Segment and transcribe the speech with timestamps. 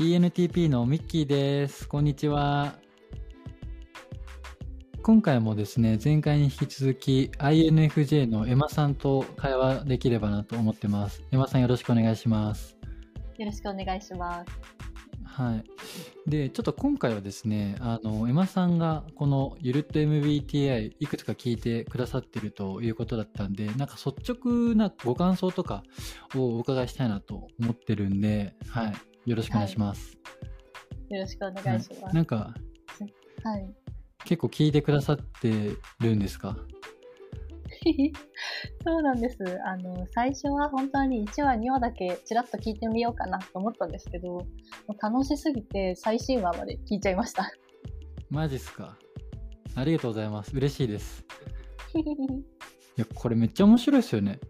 [0.00, 1.88] ENTP のミッキーです。
[1.88, 2.76] こんにちは。
[5.02, 11.24] 今回もですね、前回に引き続き INFJ のエマさんと会話できればなと思ってます。
[11.32, 12.78] エマさんよろしくお願いします。
[13.38, 14.78] よろしくお願いします。
[15.24, 15.64] はい。
[16.30, 25.82] で、ちょっと今回はですね、あの、エマさんがこのゆるっと MBTI いくつか聞いてくださってるということだったんで、なんか率直なご感想とか
[26.36, 28.92] をお伺いしたいなと思ってるんで、はい。
[29.28, 30.16] よろしくお願いします。
[31.10, 32.14] よろしくお願いします。
[32.14, 32.54] なんか、
[33.44, 33.74] はい。
[34.24, 36.56] 結構聞いてくださってるんですか？
[38.84, 39.38] そうなんです。
[39.64, 44.46] あの、最初は本当に1話、2話だけちらっと聞いてみようかなと思ったんですけど、も
[44.88, 47.50] う楽しすぎて最新話まで聞いちゃいました。
[48.30, 48.96] マジっすか？
[49.74, 50.56] ありがとうございます。
[50.56, 51.24] 嬉しいです。
[51.94, 54.40] いや、これめっちゃ面白いですよね。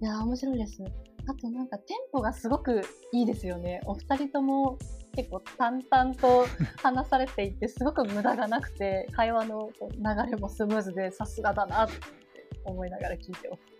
[0.00, 0.82] いやー、面白いです。
[1.26, 3.80] あとなんかテンポがすごくいいですよね。
[3.86, 4.78] お二人とも
[5.14, 6.46] 結構淡々と
[6.82, 11.94] 話されていて、すごく無駄がなくて、会話の流れもスムーズでさすがだなって
[12.64, 13.74] 思いながら聞いてます。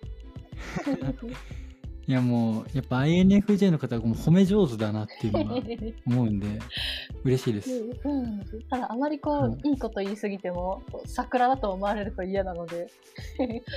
[2.07, 5.55] いやもう、やっぱ INFJ の方がもう褒め上手だなっていうのが
[6.07, 6.47] 思うんで、
[7.25, 7.71] 嬉しいです。
[8.05, 12.89] うんただあまりこう、はいいいこと言い過ぎても桜だと思われると嫌なので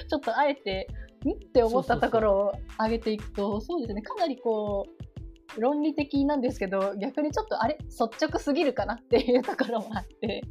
[0.09, 0.87] ちょっとあえて
[1.33, 4.01] んって思ったところを上げていくとそうですね。
[4.01, 4.85] かなりこ
[5.57, 10.43] う論理的なんですけど逆にちょっとあれ率直すぎるかなっていうところもあって。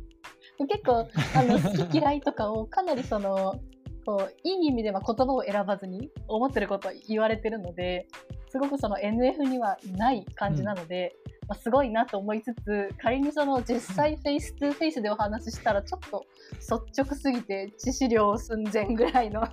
[0.58, 3.60] 結構あの好き嫌いとかをかなりその
[4.06, 8.06] こういい意味では言葉を選ばずに思ってることを言われてるので
[8.48, 11.14] すごくその NF にはない感じなので、
[11.48, 16.24] まあ、すごいなと思いつつ仮にその実際フェイス2フェイスでお話ししたらちょっと
[16.58, 19.46] 率直すぎて致死量寸前ぐらいの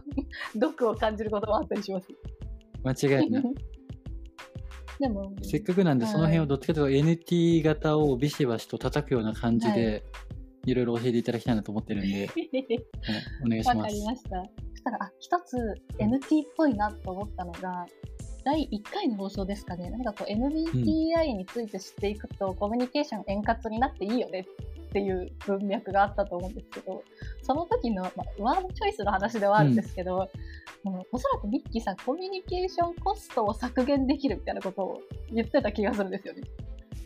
[0.56, 2.08] 毒を感じることもあったりします。
[2.84, 3.44] 間違いない。
[5.00, 10.04] でもせっかくなんで、はいその辺をどっちかというと NT 型をビシバシと叩くような感じで、
[10.66, 12.40] い、ろいろ教えていただきたいなと思ってるんで、 はい、
[13.46, 13.96] お願いしわかます。
[13.96, 14.30] りました。
[14.30, 15.58] そしたら、あ、一つ
[15.98, 17.86] NT っぽいなと思ったのが、
[18.44, 19.90] 第1回の放送ですかね。
[19.90, 24.46] なんかこう MBTI について知っていくと、コミュニケーション円滑になっていいよね
[24.90, 27.04] っていう文脈があったと思うんですけど、
[27.42, 36.42] その時の、まあ、ワードチョイスの話ではあるんですけど、あのおそらくミッキーさん、コミュニケーションコストを削減できるみたいなことを言ってた気がするんですよね。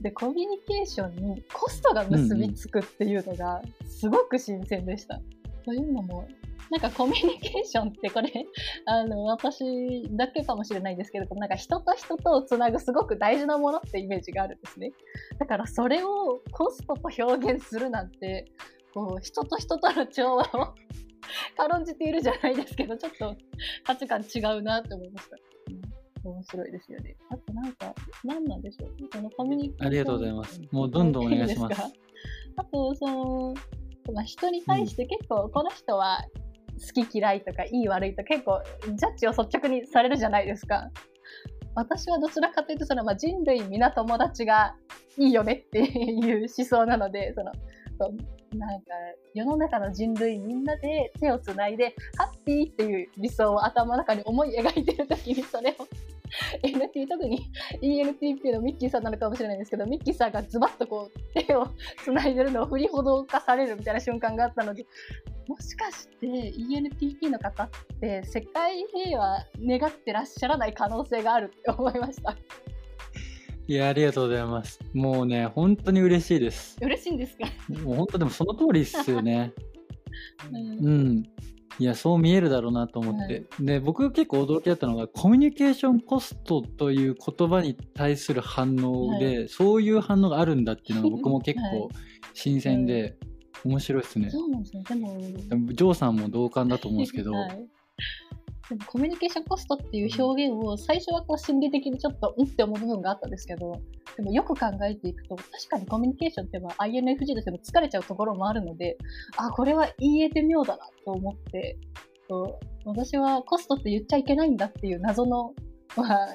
[0.02, 5.22] で、コミュニケーションにコストが結びつくっていうのが、すごく新鮮でした。
[5.64, 6.28] というのも、
[6.70, 8.32] なんかコミュニケーションってこれ、
[8.86, 14.92] あの、私だけかもしれないですけれど、なんか人と人とをつなぐすごく大事なものってイメージがあるんですね。
[15.40, 18.46] だからそれをコストと表現するなんて、
[18.94, 20.76] こう、人と人との調和を
[21.58, 23.36] 軽んじているじゃないですけど、ちょっと
[23.86, 25.38] 価値観違うなって思いました。
[26.26, 27.16] うん、面白いですよね。
[27.30, 28.90] あとなんか、何なんでしょう？
[29.12, 29.88] そのコミュニケーション。
[29.88, 30.62] ありがとうございます。
[30.72, 31.62] もうどんどんお願いします。
[31.64, 31.90] いいですか
[32.58, 33.54] あと、その、
[34.14, 36.26] まあ、人に対して結構、この人は
[36.80, 40.90] 好き嫌いとかいい悪いとか結構、ジャッジを率直にされるじゃないですか。
[41.76, 44.76] 私はどちらかというと、その、まあ、人類皆友達が
[45.18, 47.52] いいよねっていう思想なので、その、
[48.00, 48.88] そうなんか、
[49.34, 55.88] 世の中の人類みんなで手をつないで、ハッピーっていう理想を頭の中に思い描いてる時に、それを
[56.64, 57.50] NT、特に
[57.82, 61.68] ENTP のミッキーさんなのかもしれないんですけど、ミッキーさんがズバッとこう、手を
[62.04, 64.86] つないでるのを振りほどかされるみたいな瞬間があったので、
[65.48, 67.70] もしかして ENTP の方っ
[68.02, 72.36] て世界平和願ってらっしゃらない可能性があるって思いました？
[73.70, 74.80] いや、ありがとうございます。
[74.94, 76.78] もうね、本当に嬉しいです。
[76.82, 77.46] 嬉しいんですか、
[77.84, 79.54] もう本当でもその通りっすよね。
[80.52, 81.24] う んうん。
[81.80, 83.46] いや、そう見えるだろうなと思って。
[83.60, 91.90] で、僕が結構驚きだったのが、コミュニケーションコストという言葉に対する反応で、そういう反応があるんだっていうのが僕も 結はい構
[92.34, 93.18] 新鮮で、
[93.64, 94.30] 面白いですね。
[94.30, 94.84] そうなんですね。
[94.88, 95.20] でも、
[95.74, 97.68] ジョーさんも同感だと思うんですけど、はい
[98.88, 103.81] コミュニケーションコストっていう表現を最初はこう心理的にちょっとうんって思う部分があったんですけど
[104.18, 108.98] でもよく考えていくと確かにコミュニケーションってまあ INFJ としても疲れちゃうところもあるので
[109.38, 111.78] あこれは言えて妙だなと思って
[112.28, 115.54] そう私はコストって言っちゃいけないんだっていう謎の、
[115.96, 116.28] まあ、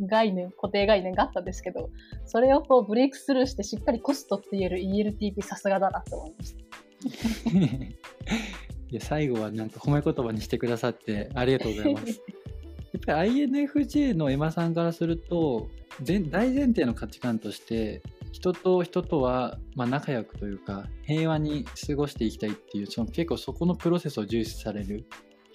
[0.00, 1.90] 概念固定概念があったんですけど
[2.24, 6.60] それをこうブレイクスルーしてしっかりコストって言える ELTP さすがだなと思いました。
[8.90, 12.22] いや最後はなんか褒め言葉にしてくださってありがとうございます。
[12.92, 15.68] やっぱり INFJ のエマさんからすると
[16.06, 18.02] 前大前提の価値観として
[18.32, 25.06] 人と人とはまあ仲良くというか平和に過ごしていきたいっていうその結構そこのプロセスを重視される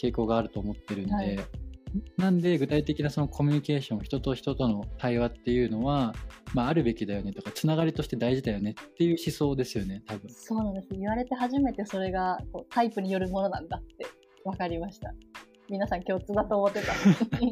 [0.01, 1.39] 傾向があると思ってるんで、はい
[2.17, 6.13] なんで具体的なそのコミュニケーション人と人との対話っていうのは、
[6.53, 10.29] まあ、あるべきだよねとかつながりとして大事だよねっていう思想ですよね多分。
[10.29, 10.87] そうなんです。
[10.91, 14.05] 言われて初めてそれがこうタイプによるものなんだって
[14.43, 15.13] 分かりました。
[15.69, 16.93] 皆さん共通だと思ってた。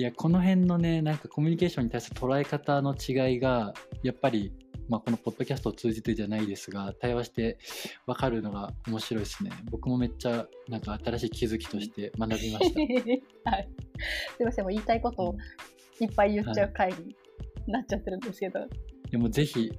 [0.00, 4.52] いやこの辺のねなんかコミュニケーションに対する捉え方の違いがやっぱり
[4.88, 7.58] まあ、このポッドキャストを通じてじゃないですが対話して
[8.06, 9.50] 分かるのが面白いですね。
[9.70, 12.80] 僕もめっちゃなんか新しい気づきとして学びました。
[13.50, 13.68] はい。
[14.36, 15.36] すいませんもう言いたいことを
[16.00, 17.16] いっぱい言っちゃう回に
[17.66, 18.60] なっちゃってるんですけど、
[19.10, 19.72] でもぜひ、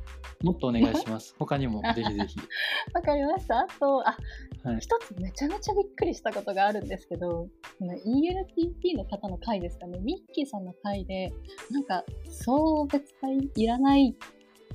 [0.43, 1.35] もっとお願いします。
[1.37, 2.39] 他にもぜひぜひ。
[2.93, 3.59] わかりました。
[3.59, 4.17] あと、あ、
[4.63, 7.47] はい、一つめちゃめちゃびっくりしたことがあるんですけど、
[7.79, 11.31] ENTP の方の回ですかね、ミッキーさんの回で、
[11.69, 14.15] なんか、送別会いらない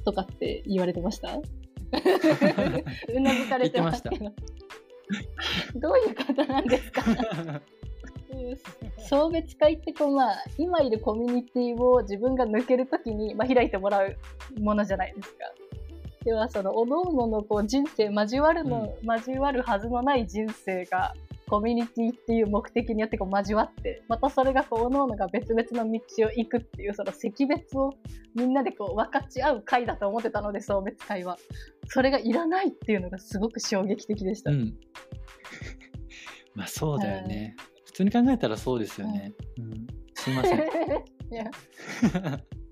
[0.04, 1.34] とかって言われてました？
[1.38, 4.32] うなずかれてましたけど。
[5.76, 7.02] どういう方なんですか？
[8.98, 14.16] 送別会ってこう、まあ、今いるコミュニティを自分が抜けるときに、まあ、開いてもらう
[14.58, 15.44] ものじゃないですか。
[16.24, 21.12] ではその各々のこう人生交わるの、うん、交わるはずのない人生が
[21.48, 27.92] コミュニティっていう目的によってこう交わってまたそれがこう各々が別々の道を行くっていうその惜別を
[28.34, 31.38] みんなでこう分かち合う会だと思ってたので送別会は。
[31.88, 34.50] それがいらないっていうのがすごく衝撃的でした。
[34.50, 34.74] うん、
[36.54, 39.32] まあそうだよね、普通に考えたらそうですよね。
[39.58, 40.64] うん、すいません。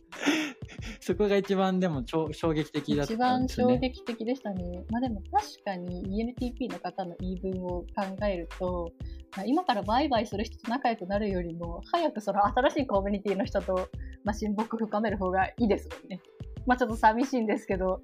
[1.01, 4.85] そこが一番でも衝撃的だった、ね、一番衝撃的でしたね。
[4.91, 8.93] まあでも確かに ENTP の方の言い分を考えると、
[9.47, 13.89] 今からバイバイする人と仲良くなるよりも、早くその新しいコミュニティの人と、
[14.25, 16.21] まあ、親睦深める方がいいですもんね。
[16.67, 18.01] まあちょっと寂しいんですけど、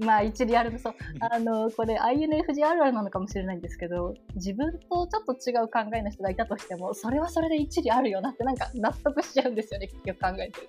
[0.00, 0.94] まあ一理あるそう。
[1.20, 10.68] あのこれ INFJ あるあるなのかもしれないんですけど自分とちょっと違う考えの人がいたとしてもそれはそれで一理あるよなってなんか納得しちゃうんですよね結局考えてる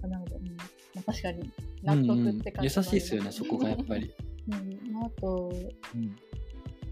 [0.00, 0.08] と。
[0.08, 0.56] なので、うん。
[0.56, 1.50] まあ、確かに
[1.82, 4.14] 納得って感じ、うんうん、優しいですよねそこがやっぱり、
[4.48, 5.52] うん、あと、
[5.94, 6.16] うん、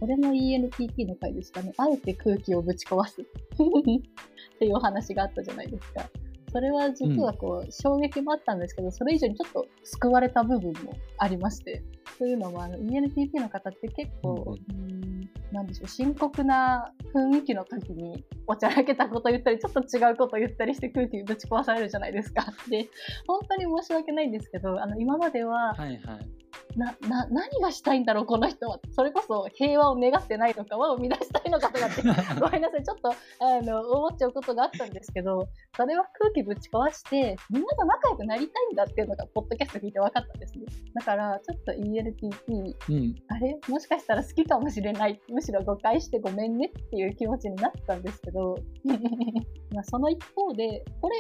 [0.03, 1.73] これの ENTP の回ですかね。
[1.77, 3.21] あえて空気をぶち壊す。
[3.23, 3.25] っ
[4.59, 6.11] ていうお話があったじゃないですか
[6.53, 11.83] それは実はこう、衝撃もあったんですけど、それ以上にちょっと救われた部分もありまして、
[12.19, 22.45] というのもあの ENTP の方って結構、うん、なんでしょう、深刻な雰囲気の時におちゃらけたこと言ったり、ちょっと違うこと言ったりして空気ぶち壊されるじゃないですか。
[22.69, 22.89] で、
[23.27, 26.42] 本当に申し訳ないんですけど、あの今までは、はいはい
[26.77, 28.79] な、な、何がしたいんだろう、この人は。
[28.93, 32.03] それこそ平和を願ってないのか、和を乱したいのかとかって、
[32.41, 40.65] ごめんなさい、ちょっと、あの、思っちゃうことがあったんですけど、それは空気ぶち壊して、みんなと仲良くなりたいんだっていうのが、ポッドキャスト聞いて分かったんですね。
[40.95, 43.59] だから、ちょっと ELTP、うん、あれ？
[43.69, 45.21] もしかしたら好きかもしれない。
[45.29, 48.57] むしろ誤解してごめんねっていう気持ちになったんですけど、
[49.73, 51.17] まあその一方で、これ、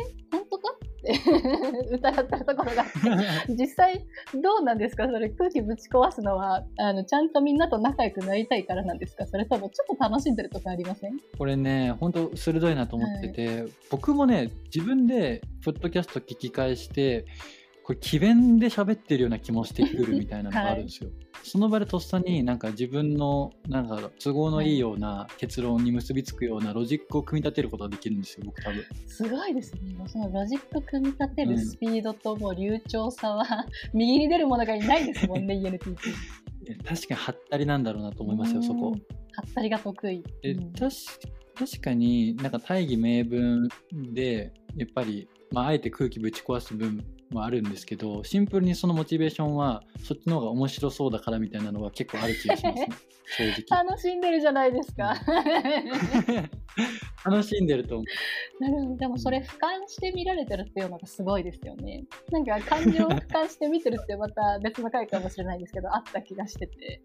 [1.02, 1.18] って
[1.94, 2.84] 疑ったところが
[3.50, 4.04] 実際
[4.40, 5.06] どうなんですか？
[5.06, 9.26] それ空気ぶち壊すのはあのちゃんとみんなと仲良くなりたいからなんですか？
[9.26, 11.18] それともちょっと楽しんでるとかありません？
[11.36, 17.24] これね本当鋭いなと思ってて、はい、僕もね自分でポッドキャスト聞き返して
[17.84, 21.10] これ詭弁で喋ってるような気もしてくるみたいなのがあるんですよ。
[21.10, 28.84] はい、その場でとっさになんか自分のなんか都合のいいような結論に結びつくようなロジックを組み立てることができるんですよ、僕多分。
[29.06, 29.80] すごいですね。
[30.06, 33.44] そのロジック組み立てるスピードともう流暢さは、
[33.92, 35.96] うん、右に出るものがいないですもんね、 ENTP。
[36.84, 38.90] 確かにはったりなんだろうなと思いますよ、そこ。
[38.90, 38.96] は
[39.44, 40.22] ったりが得意。
[40.44, 40.90] え、うん、確
[41.54, 52.88] 確かになんか大義名分でやっぱり、まあ、あえて空気ぶち壊す分もあるんですけどシンプルにそのモチベーションはそっちの方が面白そうだからみたいなのは結構ある気がしますね。
[53.36, 53.64] 正直。
[53.84, 55.14] 楽しんでるじゃないですか。
[57.24, 58.04] 楽しんでると思
[58.60, 58.62] う。
[58.62, 58.96] なるほど。
[58.96, 62.04] でもそれ俯瞰して見られてるっていうのがすごいですよね。
[62.30, 67.00] なんか感情を俯瞰して見てるってまた別の回かもしれないですけどあった気がしてて。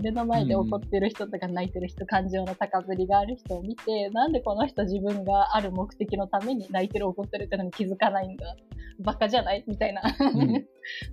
[0.00, 8.56] 目の前で怒ってる人とか泣いてる人、うん、感情の高ぶりがある人を見てなんでこの人自分がある目的のために泣いてる怒ってるってのに気づかないんだ。
[9.00, 9.64] バカじゃない？
[9.68, 10.64] みたいな、うん、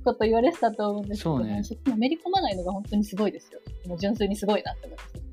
[0.03, 3.59] こと言われてたと思うんですけど、ね、そこのめり込まないのが本当にすごいですよ。
[3.87, 5.25] もう純粋にすごいなって思います。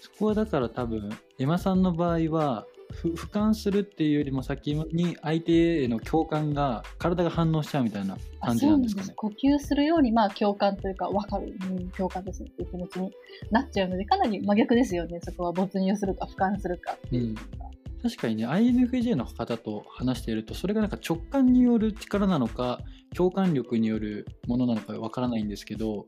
[0.00, 2.66] そこはだから多分、エマさんの場合は、
[3.02, 9.12] 俯瞰するっていうよりも先に相手への共感が体が反応しちゃうみたいな感じなんですかね。
[9.16, 13.10] 呼吸するようにまあ共感というか分かる、うん、共感ですっていう気持ちに
[13.50, 17.28] なっちゃうのでかなり真逆ですよねそこは没入するか俯瞰するかっていう。
[17.30, 17.63] うん
[18.04, 22.80] 確かにね INFJ の方と話しているとそれがなんか直感による力なのか
[23.16, 26.04] 共感力によるものなのかわからないんですけど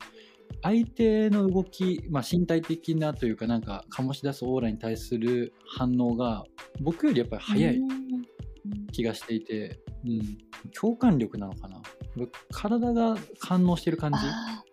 [0.61, 6.43] 相手の動き、まあ、身体的なというかなんか醸し出すオーラに対する反応が
[6.81, 7.87] 僕よりやっぱり早いうん。
[8.91, 10.37] 気がしていて、うん、
[10.71, 11.81] 共感力なのかな？
[12.51, 14.19] 体が反応してる感じ。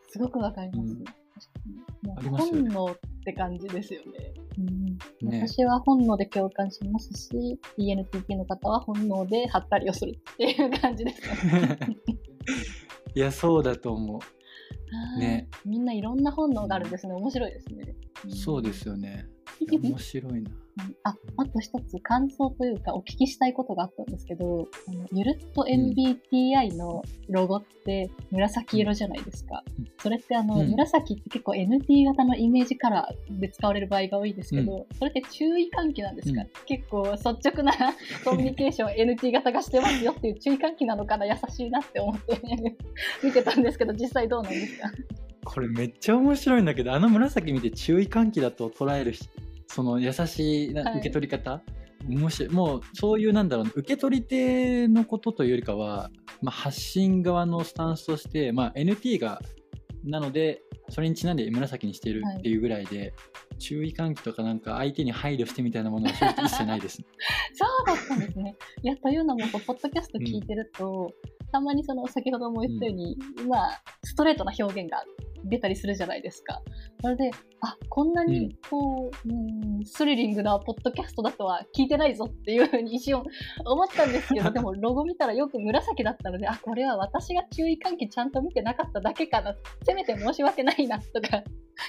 [0.08, 0.94] すごくわかります。
[0.94, 2.24] うん。
[2.26, 4.33] もう本能って感じですよね。
[4.58, 11.78] うんね私は本能で共感しますし、ENTP の方は本能でハったりをするっていう感じですね。
[13.14, 17.14] いやそうだと思あーねみんないろんな本能があるんですね。
[17.14, 17.94] 面白いですね。
[18.26, 19.28] うそうですよね
[19.70, 20.50] 面白いな。
[21.04, 29.62] あ、あと一つ感想というかお聞きしたいことがあったんですけど、あのゆるっと MBTI のロゴって紫色じゃないですか。
[29.78, 29.88] うん。
[29.98, 30.70] それってあの、うん。
[30.70, 36.48] 紫って結構 NT 型のイメージカラーで使われる場合が多いですけど、それって注意喚起なんですか、うん。
[36.66, 37.72] 結構率直な
[38.24, 41.26] コミュニケーション NT 型がしてますよっていう注意喚起なのかな？
[41.26, 42.40] 優しいなって思って
[43.22, 44.90] 見てたんですけど、実際どうなんですか？
[45.44, 49.28] これめっちゃ面白いんだけどあの紫見て注意喚起だと捉えるし
[49.66, 51.62] その優しいなはい受け取り方、
[52.06, 56.10] 面白いもうそういうなんだろうな受け取り手のことというよりかは、
[56.42, 59.40] まあ、発信側のスタンスとして、まあ、NT が
[60.04, 63.14] なのでそれにちなんで紫にしているっていうぐらいで、
[63.58, 67.02] 注意喚起とかなんか相手に配慮してみたいなものは正直一切ないです。
[67.54, 68.54] そうだったんですね。
[68.82, 71.10] いや、というのも、こうポッドキャスト聞いてると、
[71.52, 73.16] たまにその、先ほども言ったように、
[73.48, 75.02] まあ、ストレートな表現が
[75.44, 76.60] 出たりするじゃないですか。
[77.00, 79.32] それで、あ、こんなに、こう、う
[79.80, 83.22] ん、スリリングなポッドキャストだとは聞いてないぞっていうふうに一瞬
[83.64, 89.54] 思ったんですけど、 でもロゴ見たらよく紫だったので、あ、これは私が注意喚起ちゃんと見てなかっただけかな。
[89.84, 91.42] せめて申し訳ないな、とか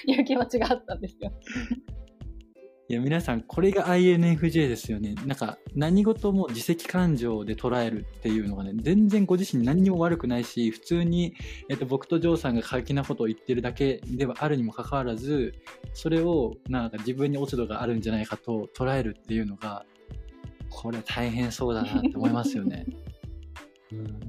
[0.06, 1.32] いう気持ちがあったんですよ。
[2.88, 5.16] いや皆さんこれが INFJ ですよね。
[5.26, 11.34] なんか何事も自責感情で捉えるっていうのがね全然ご自身何にも悪くないし普通に、
[11.68, 15.52] えっと、僕とジョーさんが過激なことを言ってるだけではあるにもかかわらず
[15.94, 19.84] それをなんか自分に落ち度があるんじゃないかと捉えるっていうのが
[20.70, 22.86] これ大変そうだなって思いますよね、
[23.92, 24.20] うん、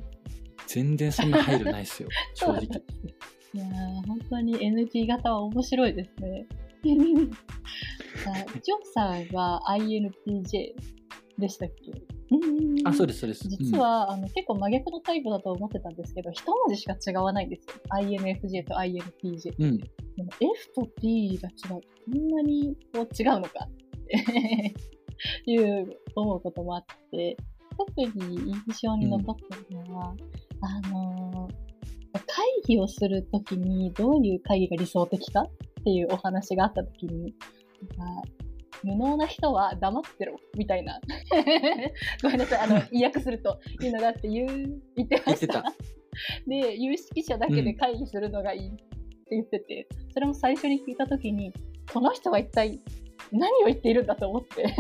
[0.66, 2.62] 全然そんな配慮ないですよ正直。
[3.54, 6.48] いやー本当に NG 型は面白いですね。
[6.88, 10.74] ジョーさんは INTJ
[11.38, 11.92] でしたっけ？
[12.84, 17.76] あそうですそうです実は、あの結構真逆のタイプだと思ってたんですけど、一文字しか違わないんですよ。
[17.90, 19.54] INFJ と INTJ。
[19.60, 19.88] うん、うん、で
[20.24, 21.82] も F と T が違う。
[21.82, 21.82] こ
[22.18, 23.70] んなにこう違うのかっ
[25.46, 27.38] ていう思うこともあって、
[27.78, 30.16] 特に印象に残ってるのは、
[30.62, 31.68] あのー
[32.26, 35.52] 会議をするときにどういう会議が理想的かっ
[35.88, 37.34] ていうお話があったときに、
[38.84, 41.00] 無能な人は黙ってろみたいな。
[42.22, 45.64] ごめんなさいあの意訳するというのがあって言う言ってましてた。
[45.64, 45.74] た
[46.46, 48.84] で有識者だけで会議するのがいいって
[49.32, 51.54] 言ってて、それも最初に聞いたときに
[51.94, 52.82] この人は一体
[53.32, 54.74] 何を言っているんだと思って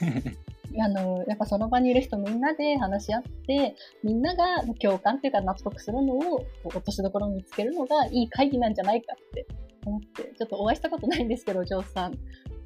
[0.78, 3.74] あのやっぱその場にいる人みんなで話し合って
[4.04, 9.46] みんなが共感っていうか納得するのを落としどころを見つけるのがいい会議なんじゃないかって
[9.84, 12.18] 思ってちょっとお会いしたことないんですけどジョーさん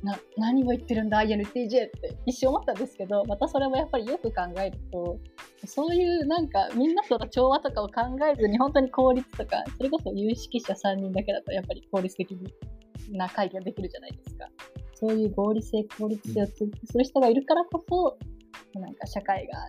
[0.02, 1.90] な何を言ってるんだ INTJ って
[2.26, 5.18] 一瞬思ったんですけどまたそれもやっぱりよく考えると
[5.66, 12.36] そういうなんかみんなとの調和とかを考えずに本当に効率とかそれこそ有識者3人だけだとやっぱり効率的
[13.10, 14.46] な会議ができるじゃないですか。
[14.94, 18.18] そういう合理性、効率性を追求する人がいるからこそ、
[18.78, 19.68] なんか社会が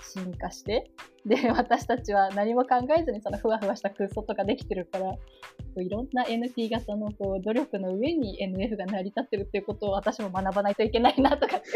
[0.00, 0.90] 進化して、
[1.24, 5.14] で、私たちは何も考えずにそのふわふわした空想とかできてるから、
[5.82, 11.68] いろんな NT 型のこう努力の上に NF が成り立ってるっていうことを私も学ばないといけないなとかって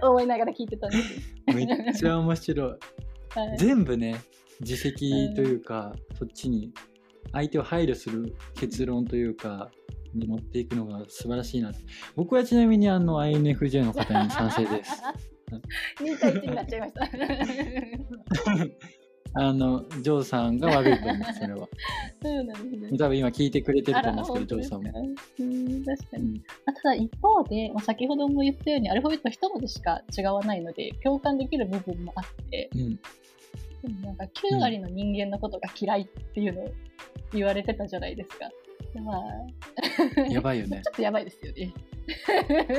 [0.02, 1.34] 思いながら聞いてたんです。
[1.54, 2.68] めっちゃ面白い。
[3.30, 3.58] はい。
[3.58, 4.16] 全部ね
[4.60, 6.72] 自責というか、そっちに
[7.32, 9.70] 相手を配慮する結論というか
[10.14, 11.72] に持っていくのが素晴らしいな
[12.16, 14.92] 僕はちなみにあの INFJ の方に賛成です
[16.00, 17.08] 2対1になっちゃいました。
[19.34, 21.66] あのジョーさんが悪いと思うそれは
[22.22, 22.98] そうなんですね。
[22.98, 24.92] 多分今聞いてくれてると思うんですけどジョーさんも、
[25.38, 26.22] うん、確かに。
[26.22, 36.72] うんあただ一方で、まあ、先ほども言ったようにアルファベット一文字しか違わないので共感できる部分もあってうん、でもなんか9割の人間のことが嫌いっていうのを
[37.32, 38.50] 言われてたじゃないですか。
[38.94, 40.82] でまあ、やばいよね。
[40.84, 41.72] ちょっとやばいですよね。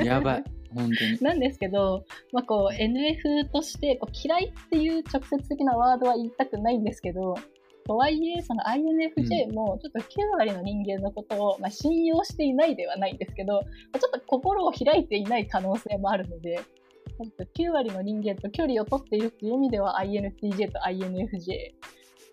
[0.04, 0.44] やばい。
[0.74, 1.18] 本当に。
[1.22, 7.34] なんですけど、まあ、こう NF としてこう嫌いっていう直接的なワードは言いたくないんですけど
[7.86, 10.04] とはいえその INFJ もちょっと9
[10.38, 13.60] 割の人間のことを、まあ、信用していないではないんですけど、ま
[13.94, 21.74] あちょっと心を開いていない可能性もあるのでちょっと9割の人間と距離を取っているっていう意味では INTJ と INFJ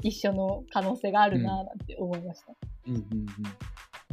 [0.03, 2.53] 一緒の可能性があるなぁなんて思いました。
[2.87, 3.25] うんうんうん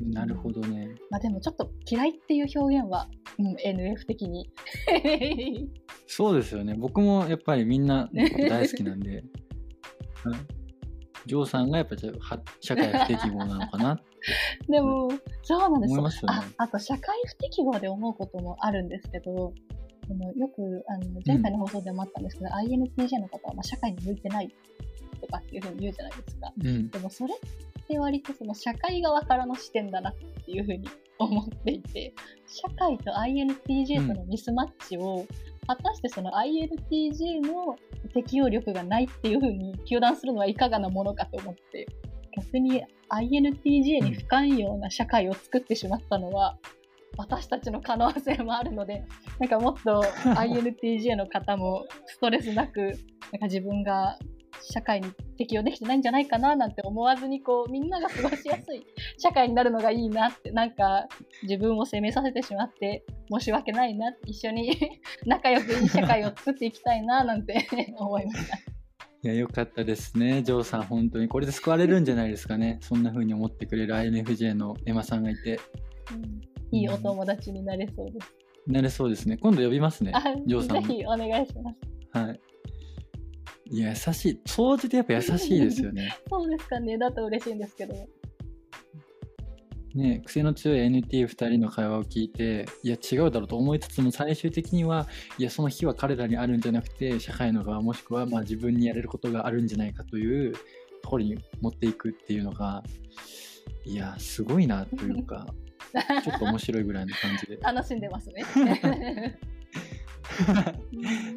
[0.01, 0.95] なるほどね。
[1.11, 4.51] まあでもちょっと嫌いっていう表現は、うん、NF 的に。
[6.07, 6.75] そうですよね。
[6.75, 9.25] 僕もやっぱりみんな大好きなんで、
[10.25, 10.59] はい
[11.29, 14.01] ジョーさんがやっぱりは社会不適合なのかな
[14.67, 15.11] でも、
[15.43, 16.39] そうなんです思いますよね。
[16.57, 19.53] ああと社会不適合で思うこともあるんですけど、
[20.11, 24.49] あのよくあの前回の放送でもあったんですけど、INTJ の方はまあ社会に向いてない
[25.21, 26.53] とかっていうふうに言うじゃないですか。
[26.65, 26.89] うん。
[26.89, 27.39] でもそれっ
[27.89, 32.15] て割とその社会側からの視点だなっていうふうに思っていて、
[32.47, 35.27] 社会と INTJ とのミスマッチを、
[35.67, 37.77] 果たしてその INTJ の
[38.15, 41.87] 適応力がないっていうふうに糾弾するのはいかがなものかと思って、
[42.37, 46.57] 逆に INTJ に不寛容な社会を作ってしまったのは、
[47.17, 49.05] 私たちの可能性もあるので、
[49.41, 54.19] なんかもっと INTJ の方もストレスなく、なんか自分が
[54.63, 58.87] 社会に適応できてないんじゃないかななんて思わずにこうみんなが過ごしやすい
[59.19, 61.07] 社会になるのがいいなってなんか
[61.43, 64.77] 自分を責めさせてしまって申し訳ないな一緒に
[65.27, 68.59] 仲良くいい社会を作っていきたいななんて思いました。
[69.21, 70.45] いや、よかったですね。
[70.45, 71.27] ジョーさん、本当に。
[71.27, 72.79] これで救われるんじゃないですかね。
[72.81, 75.59] そんな風に思ってくれる INFJ のエマさんがいて。
[76.13, 78.33] うん、いいお友達になれそうです。
[78.69, 79.37] なれそうですね。
[79.37, 80.13] 今度呼びますね。
[80.15, 80.83] あジョーさんも。
[80.83, 81.79] ぜひお願いします。
[82.13, 82.41] はい。
[83.71, 84.41] いや、優しい。
[84.47, 86.17] 総じてやっぱ優しいですよね。
[86.29, 86.97] そうですかね。
[86.97, 87.95] だと嬉しいんですけど。
[89.95, 95.09] ね、癖の強い NT2 人の会話を聞いていや違うだろうと思いつつも最終的には
[95.39, 100.53] いやその日は彼らにあるんじゃなくて社会の側もしくはまあ自分にやれることがあるんじゃないかという
[101.03, 102.85] ところに持っていくっていうのが
[103.85, 105.47] いやすごいなというか
[106.23, 108.45] ちょっと面白いぐらいの感じで楽しんでますね。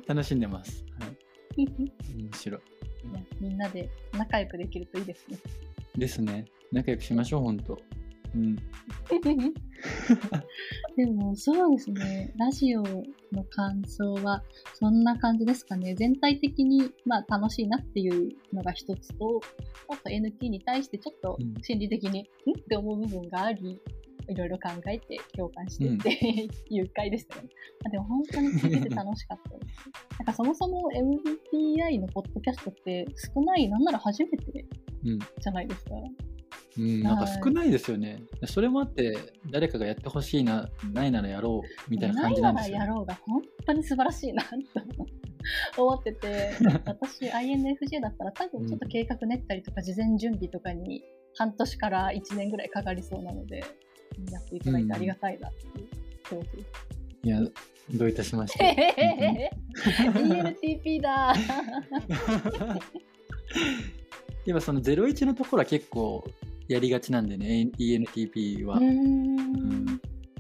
[0.06, 1.18] 楽しんでます、はい、
[1.58, 2.62] 面白い。
[3.04, 5.38] いやみんなで仲良くできるといいですね。
[5.98, 6.46] ですね。
[6.72, 7.78] 仲良くしましょう本当。
[8.36, 8.56] うん。
[10.96, 14.44] でもそうですね、ラジオの感想は
[14.76, 15.96] そんな感じですかね。
[15.96, 19.42] 全体的にまあ楽しいなっていうのが一つと、
[19.90, 21.62] あと NT に対してちょっとうん。
[21.62, 22.24] 心理的に、ん？
[22.58, 23.82] って思う部分があり、
[24.32, 27.50] いろいろ考えて共感してって いう回でしたね。
[27.86, 29.90] あでも本当に聞いてて楽しかったです。
[30.20, 34.66] なんかそもそも MBTI のポッドキャストって少ない、なんなら初めて
[35.06, 35.92] うんじゃないですか。
[36.78, 38.24] うん、なんか少ないですよね。
[38.46, 39.18] それもあって、
[39.50, 42.80] 誰かがやってほしいな、ないならやろうみたいな感じなんですよ、ね。
[42.80, 44.44] ないならやろうが本当に素晴らしいな
[45.76, 46.52] と思ってて、
[46.86, 51.04] 私 INFJ だったら多分ちょっと計画練ったりとか事前準備とかに
[51.36, 53.64] 半年から1年ぐらいかかりそうなので、
[54.32, 55.88] やっていただいてありがたいなっていう
[56.28, 56.70] 気持ちです。
[57.24, 57.40] いや、
[57.94, 58.94] どういたしまして。
[59.76, 61.34] ENTP だ
[64.46, 66.24] やっぱその01のところは結構
[66.68, 68.80] やりがちなんでね、ENTP は。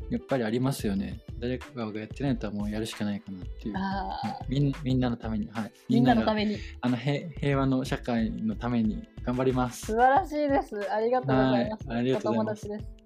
[0.10, 1.22] やっぱりありますよね。
[1.40, 3.76] 誰かがやってないともうやるしかないかなっていう。
[4.50, 5.72] みんみんなのために、はい。
[5.90, 9.96] みんなのがためにあの平平和の社会のために頑張ります素。
[9.96, 10.92] 晴らしいです。
[10.92, 11.88] ありがとうございます。
[11.88, 13.01] はいありがとうございますお友達です。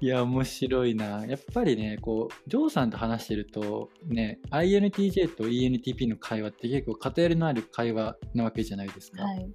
[0.00, 1.24] いや、面白いな。
[1.26, 9.22] やっぱりね、こう、ジョーさんと話してると、ね、INTJ と ENTP の会話って結構偏りのある会話なわけじゃないですか。
[9.22, 9.52] はい。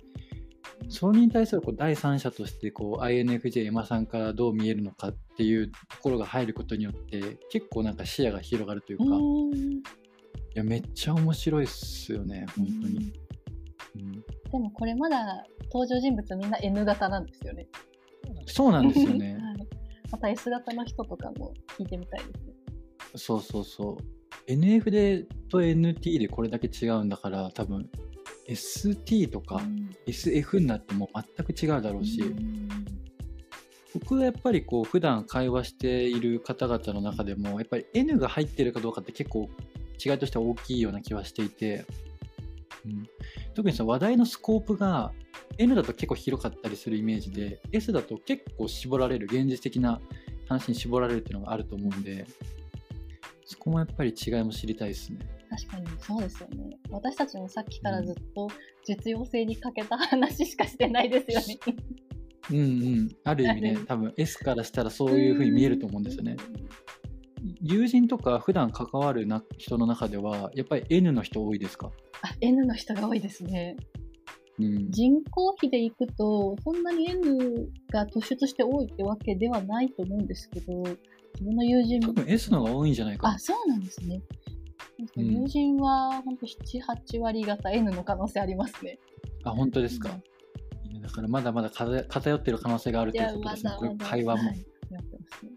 [0.89, 9.81] それに対するこう第三者としてこう INFJ 山さんからどう見えるのかっていうところが入ることによって結構なんか視野が広がるというか、うい
[10.53, 17.67] やめっちゃ面白いっすよね本当に、うんでもこれまだ登場人物みんな N 型なんですよね。
[18.47, 19.33] そうなんですよね。
[19.41, 19.67] はい。
[20.11, 22.53] また S 型の人とかも聞いてみたいですね。
[23.15, 24.51] そうそうそう。
[24.51, 27.89] NF でと NT でこれだけ違うんだから多分
[28.47, 29.61] ST とか
[30.05, 32.69] SF になっても全く違うだろうし、うん。
[33.93, 39.49] 僕はやっぱりこう普段会話している方々の中でもやっぱり N が入ってるかどうかって結構
[40.03, 41.85] 違いとしては大きいような気はしていて、
[42.87, 43.07] うん、
[43.53, 45.11] 特にその話題のスコープが
[45.57, 49.99] N だと結構広かったりするイメージで S だと結構絞られる現実的な
[50.47, 52.25] 話に絞られるっていうのがあると思うんで
[53.45, 55.19] そこもやっぱり違いも知りたいですね。
[55.49, 56.77] 確かにそうですよね。
[56.89, 58.49] 私たちもさっきからずっと
[58.85, 61.75] 実用性に欠けた話しかしてないですよね。
[62.51, 66.35] うんうん、ある意味ね多分 S からしたらそういうふうに見えると思うんですよね。
[67.61, 73.77] 友人とか普段関わるな人の中ではやっぱり N の人多いですか、あ N の人が多いですね。
[74.59, 84.21] うん、人口比でいくと、そんなに N が突出して多いってわけではないと思うんですけど、自分の友人多分 S の方が多いんじゃないかなあ、そうなんですね。
[85.15, 88.97] うん友人は本当7、8割方 N の可能性ありますね。
[89.43, 91.01] あ本当ですか、いね。
[91.01, 93.71] だからまだまだ偏偏ってる可能性があるということですね。
[93.77, 95.51] これ会話も、はい、やってますね。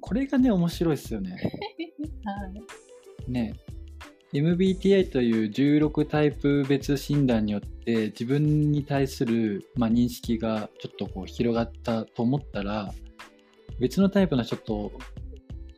[0.00, 1.32] これがね、面白いですよね。
[2.24, 2.48] は
[3.28, 3.30] い。
[3.30, 3.52] ね
[4.32, 12.92] MBTI という16タイプ別診断によって自分に対する、まあ、認識がちょっとこう広がったと思ったら
[13.80, 14.92] 別のタイプの人と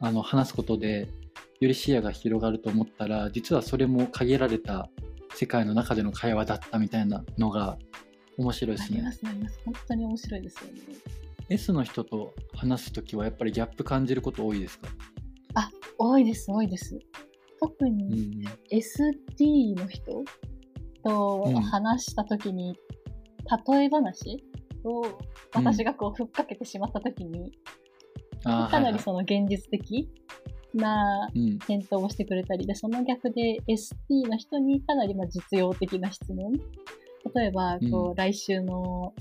[0.00, 1.08] あの話すことで
[1.60, 4.90] より視野が広がると思ったら実はそれも限られた
[5.34, 7.78] 世界の中での会話だったみたいなのが
[8.36, 9.12] 面白いですねありま。
[9.12, 9.60] すあります。
[9.64, 10.80] 本当に面白いですよね。
[11.48, 14.88] S の人と話すときはやっぱりギャップ感じること多いですか、
[15.98, 16.98] 多いです、多いです。
[17.62, 18.44] 特うにん。
[18.70, 20.24] SD の人
[21.04, 21.54] とうん。
[21.62, 22.76] 話したときに、
[23.68, 24.44] 例え話
[24.84, 25.02] を
[25.54, 27.52] 私がこうふっかけてしまったときに、
[28.44, 30.08] あーかなりはいその現実的
[30.74, 31.28] な
[31.66, 36.52] 返答をしてくれたりで、その逆で ST の人にかなりまあ実用的な質問。
[37.34, 39.14] 例えば、こう、うん来週の、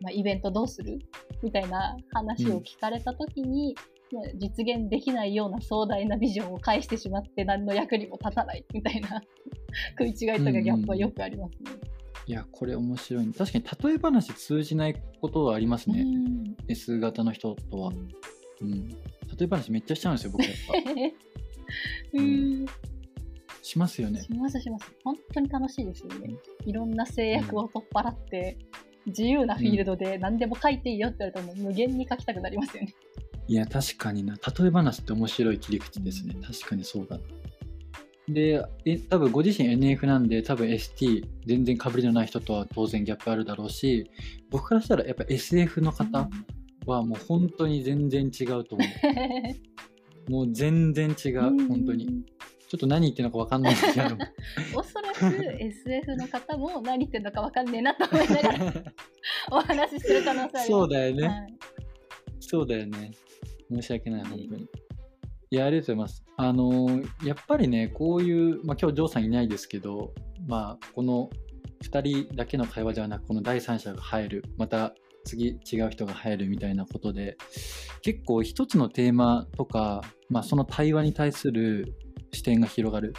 [0.00, 0.98] まあ、イベントどうする？
[1.42, 3.93] みたいな話を聞かれたときに、まあ
[4.36, 9.22] 実現できないような壮大なビジョンを返してしまって何の役にも立たないみたいな。
[9.98, 11.80] 食い違いとかギャップはよくありますね。
[12.26, 16.56] いやこれ面白い、ね、確かに例え話通じないことはありますね、うん。
[16.68, 17.92] S 型の人とは、
[18.62, 18.96] うん、例
[19.42, 20.42] え話めっちゃしちゃうんですよ僕。
[20.44, 20.90] やっぱ。
[22.14, 22.66] うん。
[23.62, 24.20] しますよね。
[24.20, 24.92] しますします。
[25.02, 26.34] 本当に楽しいですよね。
[26.66, 28.58] いろんな制約を取っ払って、
[29.06, 32.94] 自由なフィールドで何でも書いていいよって言われたら無限に書きたくなりますよね。
[33.46, 34.34] いや確かにな。
[34.34, 37.18] 例え話って面白い切り口ですね、うん確かにそうだ。
[37.18, 37.22] な
[38.28, 44.10] でえ多分ご自身 NF なんで多分 ST 全然かぶりのない人とは当然ギャップあるだろうし
[44.48, 46.30] 僕からしたらやっぱ SF の方
[46.86, 50.30] はもう本当に全然違うと思う。
[50.30, 52.24] もう全然違う本当に。
[52.66, 54.16] ちょっと何言ってるのか分かんないんだけど。
[54.80, 58.84] おそらく SF の方も 何言ってるのか分かんねえなと思いながら
[59.52, 60.66] お話しする可能性あります。
[60.66, 61.54] そうだよね、はい。
[62.40, 63.12] そうだよね。
[63.74, 64.68] 申し訳ない、本当に。
[65.50, 66.24] いや、ありがとうございます。
[66.36, 70.12] あのーやっぱりね、こういう、まあ、今日、ジョーさんいないですけど、
[70.46, 71.30] まあ、この
[71.82, 77.36] 2人だけの会話ではなく、この第三者が入る、また次違う人が入るみたいなことで、
[78.02, 81.94] 結構一つのテーマとか、まあ、その対話に対する
[82.32, 83.14] 視点が広がる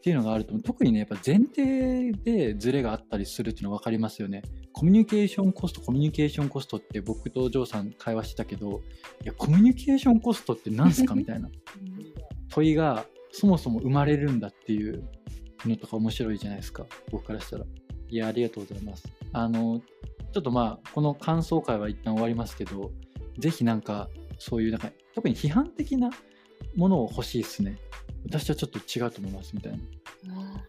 [0.00, 4.42] っていうのがあると思う特にねやっぱ前提でズレがあったりするっていうのは分かりますよね
[4.72, 8.82] コミュニケーションコストコミュニケーションコストって僕とジョーさん会話してたけど
[9.22, 11.14] いやコミュニケーションコストって何すか？
[11.16, 11.48] みたいな。
[12.50, 15.08] 問いがそもそも生まれるんだっていう
[15.64, 16.86] のとか面白いじゃないですか。
[17.10, 17.64] 僕からしたら。
[18.08, 19.08] いやありがとうございます。
[19.32, 19.80] あの
[20.32, 22.92] ちょっとまあこの感想会は一旦終わりますけど
[23.38, 26.10] ぜひなんかそういうなんか特に批判的な
[26.76, 27.76] ものを欲しいですね。
[28.24, 29.78] 私はちょっと違うと思いますみたいな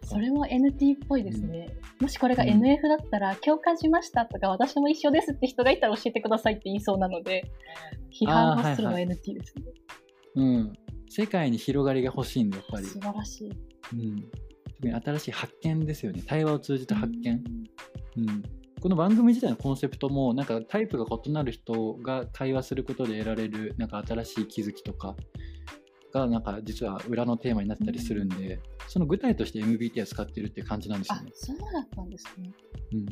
[0.03, 1.77] それも NT っぽいですね。
[1.99, 2.49] もしこれがうん。
[2.49, 7.51] NF だったら、共感しましたとか、私も一緒ですって人がいたら教えてくださいって言いそうなので、
[8.11, 9.63] 批判をするのは NT ですね。
[10.35, 10.73] うん。
[11.09, 13.51] 世界に広がりが欲しいんでやっぱり、素晴らしい。
[13.93, 14.23] うん、
[14.75, 16.23] 特に新しい発見ですよね。
[16.25, 17.43] 対話を通じた発見、
[18.17, 18.43] うん、
[18.81, 25.15] この番組自体のコンセプトもなんかタイプが異なる人が会話することで得られるなんか新しい気づきとか
[26.11, 32.51] がなんか実は裏のテーマになったりするんで、その具体として MBTI を使ってるっていう感じなんですよあね。、そうだったんですね。
[32.93, 33.05] うん、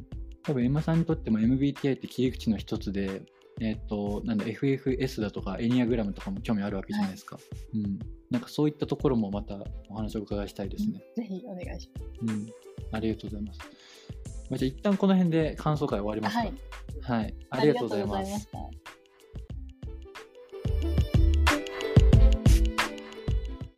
[0.44, 3.22] 多分エマさんにとっても MBTI って切り口の一つで、
[3.62, 7.38] えっ、となんだ FFS だとかエニアグラムとかも興味あるわけじゃないですか。
[7.74, 9.58] うん、なんかそういったところもまた
[9.90, 11.02] お話をお伺いしたいですね。
[11.16, 11.90] ぜひお願いし
[12.22, 12.48] うん、
[12.92, 13.60] ありがとうございます。
[14.50, 16.40] まあ、じゃあ一旦この辺で感想会終わりますか。
[16.40, 16.54] はい
[17.02, 17.62] はい、ます。
[17.62, 18.50] ありがとうございます。